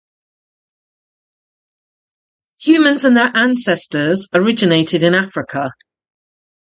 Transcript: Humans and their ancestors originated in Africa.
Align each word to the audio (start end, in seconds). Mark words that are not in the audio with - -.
Humans 2.61 3.05
and 3.05 3.15
their 3.15 3.29
ancestors 3.37 4.27
originated 4.33 5.03
in 5.03 5.13
Africa. 5.13 5.69